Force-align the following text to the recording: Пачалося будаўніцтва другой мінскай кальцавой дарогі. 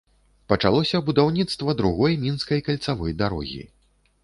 Пачалося 0.53 1.01
будаўніцтва 1.09 1.77
другой 1.83 2.17
мінскай 2.25 2.65
кальцавой 2.71 3.17
дарогі. 3.23 3.63